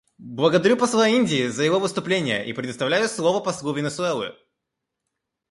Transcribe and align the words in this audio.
Благодарю 0.17 0.77
посла 0.77 1.07
Индии 1.07 1.45
за 1.49 1.61
его 1.63 1.77
выступление 1.79 2.43
и 2.43 2.53
предоставляю 2.53 3.07
слово 3.07 3.39
послу 3.39 3.71
Венесуэлы. 3.75 4.33